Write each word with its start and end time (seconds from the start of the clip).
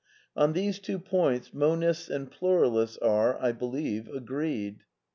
On 0.35 0.53
these 0.53 0.79
two 0.79 0.97
points 0.97 1.53
Monists 1.53 2.09
and 2.09 2.31
Pluralists 2.31 2.97
are, 3.03 3.39
I 3.39 3.51
believe, 3.51 4.07
agreed. 4.07 4.79